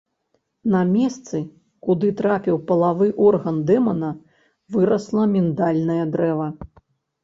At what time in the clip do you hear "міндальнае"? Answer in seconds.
5.39-6.05